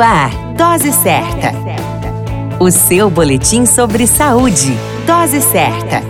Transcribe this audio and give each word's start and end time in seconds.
Ar, 0.00 0.30
Dose 0.54 0.92
Certa. 0.92 1.52
O 2.58 2.70
seu 2.70 3.10
boletim 3.10 3.66
sobre 3.66 4.06
saúde. 4.06 4.74
Dose 5.06 5.42
Certa. 5.42 6.02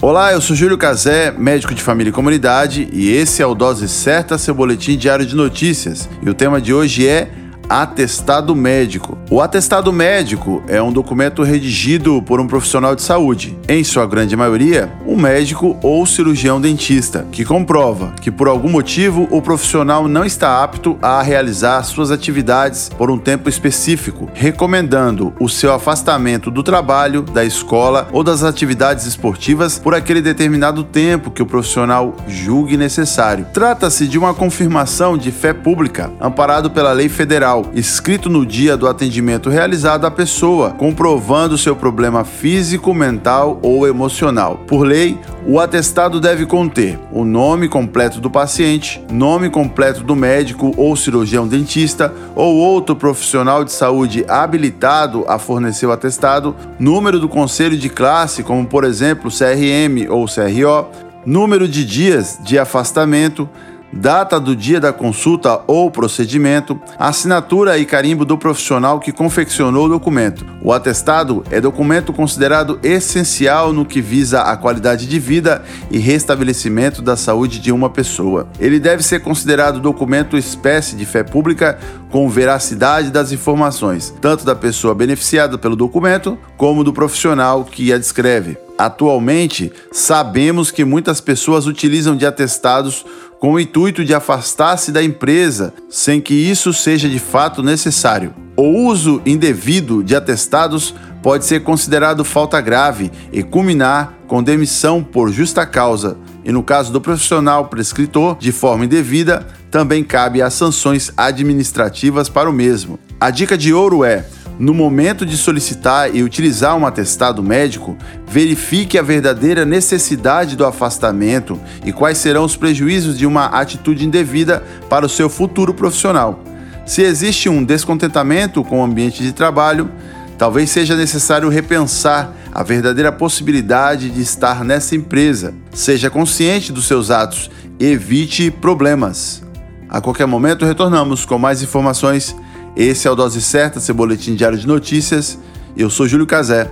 Olá, 0.00 0.32
eu 0.32 0.40
sou 0.40 0.54
Júlio 0.54 0.78
Cazé, 0.78 1.32
médico 1.32 1.74
de 1.74 1.82
família 1.82 2.10
e 2.10 2.12
comunidade, 2.12 2.88
e 2.92 3.10
esse 3.10 3.42
é 3.42 3.46
o 3.46 3.54
Dose 3.54 3.88
Certa, 3.88 4.38
seu 4.38 4.54
boletim 4.54 4.96
diário 4.96 5.26
de 5.26 5.34
notícias. 5.34 6.08
E 6.22 6.30
o 6.30 6.34
tema 6.34 6.60
de 6.60 6.72
hoje 6.72 7.08
é 7.08 7.28
atestado 7.68 8.54
médico. 8.54 9.16
O 9.30 9.40
atestado 9.40 9.92
médico 9.92 10.62
é 10.68 10.82
um 10.82 10.92
documento 10.92 11.42
redigido 11.42 12.22
por 12.22 12.40
um 12.40 12.46
profissional 12.46 12.94
de 12.94 13.02
saúde, 13.02 13.58
em 13.68 13.82
sua 13.82 14.06
grande 14.06 14.36
maioria, 14.36 14.92
um 15.06 15.16
médico 15.16 15.76
ou 15.82 16.04
cirurgião 16.06 16.60
dentista, 16.60 17.26
que 17.32 17.44
comprova 17.44 18.12
que 18.20 18.30
por 18.30 18.48
algum 18.48 18.68
motivo 18.68 19.26
o 19.30 19.40
profissional 19.40 20.08
não 20.08 20.24
está 20.24 20.62
apto 20.62 20.98
a 21.00 21.22
realizar 21.22 21.82
suas 21.82 22.10
atividades 22.10 22.90
por 22.96 23.10
um 23.10 23.18
tempo 23.18 23.48
específico, 23.48 24.28
recomendando 24.34 25.32
o 25.40 25.48
seu 25.48 25.72
afastamento 25.72 26.50
do 26.50 26.62
trabalho, 26.62 27.22
da 27.22 27.44
escola 27.44 28.08
ou 28.12 28.22
das 28.22 28.42
atividades 28.42 29.06
esportivas 29.06 29.78
por 29.78 29.94
aquele 29.94 30.20
determinado 30.20 30.84
tempo 30.84 31.30
que 31.30 31.42
o 31.42 31.46
profissional 31.46 32.16
julgue 32.28 32.76
necessário. 32.76 33.46
Trata-se 33.52 34.06
de 34.06 34.18
uma 34.18 34.34
confirmação 34.34 35.16
de 35.16 35.30
fé 35.30 35.52
pública, 35.52 36.10
amparado 36.20 36.70
pela 36.70 36.92
lei 36.92 37.08
federal 37.08 37.53
escrito 37.74 38.28
no 38.28 38.44
dia 38.44 38.76
do 38.76 38.88
atendimento 38.88 39.50
realizado 39.50 40.06
à 40.06 40.10
pessoa, 40.10 40.70
comprovando 40.70 41.58
seu 41.58 41.76
problema 41.76 42.24
físico, 42.24 42.94
mental 42.94 43.58
ou 43.62 43.86
emocional. 43.86 44.60
Por 44.66 44.84
lei, 44.84 45.18
o 45.46 45.60
atestado 45.60 46.20
deve 46.20 46.46
conter 46.46 46.98
o 47.12 47.24
nome 47.24 47.68
completo 47.68 48.20
do 48.20 48.30
paciente, 48.30 49.04
nome 49.10 49.50
completo 49.50 50.02
do 50.02 50.16
médico 50.16 50.72
ou 50.76 50.96
cirurgião 50.96 51.46
dentista 51.46 52.12
ou 52.34 52.56
outro 52.56 52.96
profissional 52.96 53.64
de 53.64 53.72
saúde 53.72 54.24
habilitado 54.26 55.24
a 55.28 55.38
fornecer 55.38 55.86
o 55.86 55.92
atestado, 55.92 56.56
número 56.78 57.20
do 57.20 57.28
conselho 57.28 57.76
de 57.76 57.88
classe, 57.88 58.42
como 58.42 58.66
por 58.66 58.84
exemplo 58.84 59.30
CRM 59.30 60.08
ou 60.10 60.26
CRO, 60.26 60.88
número 61.26 61.68
de 61.68 61.84
dias 61.84 62.38
de 62.42 62.58
afastamento, 62.58 63.48
data 63.94 64.40
do 64.40 64.56
dia 64.56 64.80
da 64.80 64.92
consulta 64.92 65.60
ou 65.66 65.90
procedimento, 65.90 66.80
assinatura 66.98 67.78
e 67.78 67.84
carimbo 67.84 68.24
do 68.24 68.36
profissional 68.36 68.98
que 68.98 69.12
confeccionou 69.12 69.86
o 69.86 69.88
documento. 69.88 70.44
O 70.62 70.72
atestado 70.72 71.44
é 71.50 71.60
documento 71.60 72.12
considerado 72.12 72.78
essencial 72.82 73.72
no 73.72 73.84
que 73.84 74.00
visa 74.00 74.42
a 74.42 74.56
qualidade 74.56 75.06
de 75.06 75.18
vida 75.18 75.62
e 75.90 75.98
restabelecimento 75.98 77.00
da 77.00 77.16
saúde 77.16 77.58
de 77.58 77.70
uma 77.70 77.88
pessoa. 77.88 78.48
Ele 78.58 78.80
deve 78.80 79.02
ser 79.02 79.20
considerado 79.20 79.80
documento 79.80 80.36
espécie 80.36 80.96
de 80.96 81.06
fé 81.06 81.22
pública 81.22 81.78
com 82.10 82.28
veracidade 82.28 83.10
das 83.10 83.32
informações, 83.32 84.14
tanto 84.20 84.44
da 84.44 84.54
pessoa 84.54 84.94
beneficiada 84.94 85.58
pelo 85.58 85.76
documento 85.76 86.38
como 86.56 86.84
do 86.84 86.92
profissional 86.92 87.64
que 87.64 87.92
a 87.92 87.98
descreve. 87.98 88.63
Atualmente, 88.76 89.72
sabemos 89.92 90.70
que 90.70 90.84
muitas 90.84 91.20
pessoas 91.20 91.66
utilizam 91.66 92.16
de 92.16 92.26
atestados 92.26 93.04
com 93.38 93.52
o 93.52 93.60
intuito 93.60 94.04
de 94.04 94.14
afastar-se 94.14 94.90
da 94.90 95.02
empresa 95.02 95.72
sem 95.88 96.20
que 96.20 96.34
isso 96.34 96.72
seja 96.72 97.08
de 97.08 97.18
fato 97.18 97.62
necessário. 97.62 98.34
O 98.56 98.86
uso 98.86 99.20
indevido 99.26 100.02
de 100.02 100.16
atestados 100.16 100.94
pode 101.22 101.44
ser 101.44 101.62
considerado 101.62 102.24
falta 102.24 102.60
grave 102.60 103.10
e 103.32 103.42
culminar 103.42 104.14
com 104.26 104.42
demissão 104.42 105.02
por 105.02 105.30
justa 105.30 105.64
causa. 105.66 106.16
E 106.44 106.52
no 106.52 106.62
caso 106.62 106.92
do 106.92 107.00
profissional 107.00 107.66
prescritor 107.66 108.36
de 108.38 108.52
forma 108.52 108.84
indevida, 108.84 109.46
também 109.70 110.04
cabe 110.04 110.42
as 110.42 110.54
sanções 110.54 111.12
administrativas 111.16 112.28
para 112.28 112.50
o 112.50 112.52
mesmo. 112.52 112.98
A 113.20 113.30
dica 113.30 113.56
de 113.56 113.72
ouro 113.72 114.04
é 114.04 114.26
no 114.58 114.72
momento 114.72 115.26
de 115.26 115.36
solicitar 115.36 116.14
e 116.14 116.22
utilizar 116.22 116.76
um 116.76 116.86
atestado 116.86 117.42
médico, 117.42 117.96
verifique 118.26 118.96
a 118.96 119.02
verdadeira 119.02 119.64
necessidade 119.64 120.56
do 120.56 120.64
afastamento 120.64 121.60
e 121.84 121.92
quais 121.92 122.18
serão 122.18 122.44
os 122.44 122.56
prejuízos 122.56 123.18
de 123.18 123.26
uma 123.26 123.46
atitude 123.46 124.06
indevida 124.06 124.62
para 124.88 125.06
o 125.06 125.08
seu 125.08 125.28
futuro 125.28 125.74
profissional. 125.74 126.42
Se 126.86 127.02
existe 127.02 127.48
um 127.48 127.64
descontentamento 127.64 128.62
com 128.62 128.80
o 128.80 128.84
ambiente 128.84 129.22
de 129.22 129.32
trabalho, 129.32 129.90
talvez 130.38 130.70
seja 130.70 130.94
necessário 130.94 131.48
repensar 131.48 132.32
a 132.52 132.62
verdadeira 132.62 133.10
possibilidade 133.10 134.10
de 134.10 134.20
estar 134.20 134.64
nessa 134.64 134.94
empresa. 134.94 135.54
Seja 135.72 136.10
consciente 136.10 136.70
dos 136.70 136.86
seus 136.86 137.10
atos, 137.10 137.50
evite 137.80 138.50
problemas. 138.50 139.42
A 139.88 140.00
qualquer 140.00 140.26
momento 140.26 140.64
retornamos 140.64 141.24
com 141.24 141.38
mais 141.38 141.62
informações 141.62 142.36
esse 142.76 143.06
é 143.06 143.10
o 143.10 143.14
Dose 143.14 143.40
Certa, 143.40 143.78
seu 143.80 143.94
boletim 143.94 144.34
diário 144.34 144.58
de 144.58 144.66
notícias. 144.66 145.38
Eu 145.76 145.88
sou 145.90 146.08
Júlio 146.08 146.26
Cazé, 146.26 146.70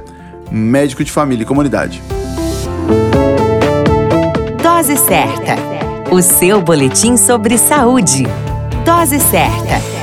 médico 0.50 1.04
de 1.04 1.12
família 1.12 1.42
e 1.42 1.46
comunidade. 1.46 2.02
Dose 4.62 4.96
Certa, 4.96 5.56
o 6.10 6.20
seu 6.20 6.60
boletim 6.60 7.16
sobre 7.16 7.56
saúde. 7.56 8.24
Dose 8.84 9.20
Certa. 9.20 10.01